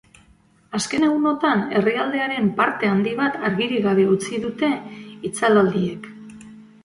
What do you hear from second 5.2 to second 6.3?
itzalaldiek.